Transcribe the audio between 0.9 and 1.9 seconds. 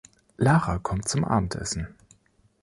zum Abendessen.